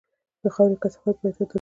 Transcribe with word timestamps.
د 0.41 0.45
خاورې 0.55 0.75
کثافت 0.83 1.15
باید 1.21 1.21
اندازه 1.29 1.45
شي 1.47 1.49